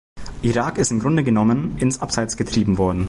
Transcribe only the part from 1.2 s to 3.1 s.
genommen ins Abseits getrieben worden.